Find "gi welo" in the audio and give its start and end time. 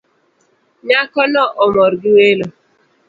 2.01-2.45